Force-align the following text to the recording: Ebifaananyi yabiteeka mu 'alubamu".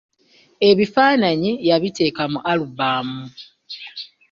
Ebifaananyi 0.69 1.51
yabiteeka 1.69 2.23
mu 2.31 2.39
'alubamu". 2.41 3.21